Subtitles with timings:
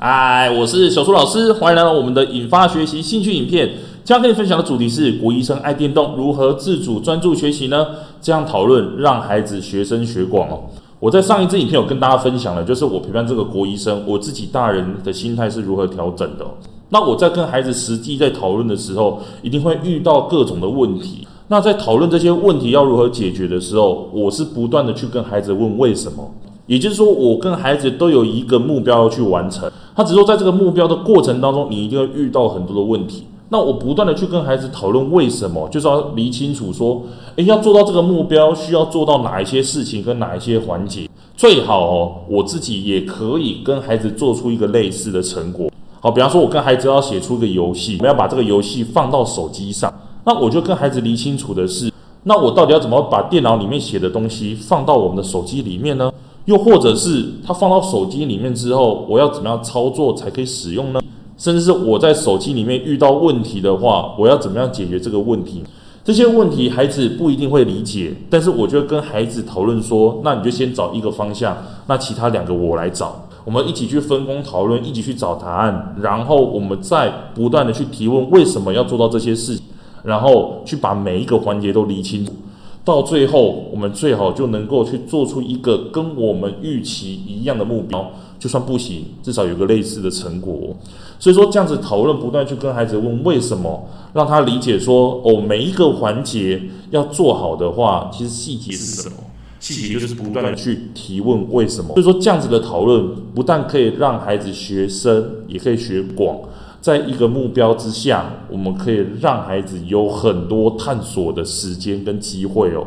[0.00, 3.68] 嗨，我是小苏老师，欢迎来到我们的引发学习兴趣影片。
[4.04, 7.84] 今天分享的主题是国医生爱电动，如何自主专注学习呢？
[8.20, 10.60] 这样讨论让孩子学深学广哦。
[11.00, 16.46] 我在上一支影片有跟大家分享了，就是我陪伴这个国医生，我自己大人的心态是如何调整的。
[16.90, 21.26] 那我在跟孩子实际在讨论的时候，一定会遇到各种的问题。
[21.48, 26.32] 那在讨论这些问题要如何解决的时候，我是不断的去跟孩子问为什么。
[26.68, 29.72] 也就是说，我跟孩子都有一个目标要去完成。
[29.98, 33.24] 他只说，在这个目标的过程当中，你一定会遇到很多的问题。
[33.48, 37.02] 那我不断的去跟孩子讨论为什么，就是要理清楚说，
[37.34, 41.10] 诶，要做到这个目标，需要做到哪一些事情跟哪一些环节。
[41.36, 45.68] 最好哦，我自己也可以跟孩子做出一个类似的成果。
[45.98, 49.92] 好，比方说，我跟孩子要写出一个游戏，我们要把这个游戏放到手机上。
[50.24, 51.92] 那我就跟孩子理清楚的是，
[52.22, 56.12] 那我到底要怎么把电脑里面写的东西放到我们的手机里面呢？
[56.48, 61.00] 又或者是他放到手机里面之后，我要怎么样操作才可以使用呢？
[61.36, 65.62] 甚至是我在手机里面遇到问题的话，我要怎么样解决这个问题？
[66.02, 71.54] 这些问题孩子不一定会理解，但是我就跟孩子讨论说，那你就先找一个方向，
[71.86, 79.60] 那其他两个我来找，我们一起去分工讨论，一起去找答案，然后我们再不断的去提问，为什么要做到这些事，
[80.02, 82.32] 然后去把每一个环节都理清楚。
[82.84, 90.74] 到最后，我们最好就能够去做出一个跟我们预期一样的目标，就算不行，至少有个类似的成果。
[91.18, 99.16] 所以说，这样子讨论，不断去跟孩子问为什么，让他理解说，哦，每一个环节要做好的话，其实细节是什么？
[99.60, 101.88] 细节就是不断的去提问为什么。
[101.94, 106.38] 所以说，这样子的讨论，不但可以让孩子学深，也可以学广。
[106.80, 112.86] 在一个目标之下，我们可以让孩子有很多探索的时间跟机会哦。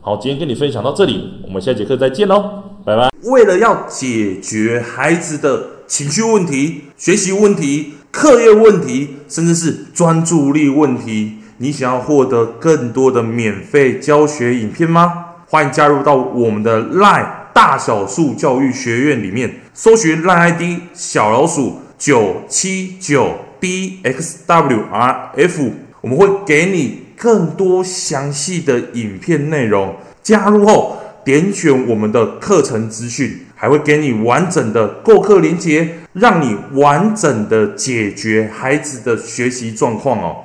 [0.00, 3.10] 好，今天跟你分享到这里，我们下节课再见喽，拜拜。
[3.24, 15.24] 为了要解决孩子的情绪问题、学习问题、课业问题，甚至是专注力问题，你想要获得更多的免费教学影片吗？
[15.48, 20.62] 欢迎加入到我们的 LINE 大小树教育学院里面，搜寻 LINE ID
[20.94, 21.80] 小老鼠。
[21.98, 24.20] 九七九 dxwrf，
[26.02, 29.96] 我们会给你更多详细的影片内容。
[30.22, 40.44] 加入后，点选我们的课程资讯，还会给你完整的购课链接，让你完整的解决孩子的学习状况哦。